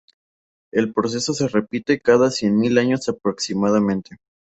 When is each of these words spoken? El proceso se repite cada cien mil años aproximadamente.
El 0.73 0.93
proceso 0.95 1.31
se 1.35 1.47
repite 1.47 1.99
cada 2.01 2.31
cien 2.31 2.57
mil 2.57 2.79
años 2.79 3.07
aproximadamente. 3.07 4.15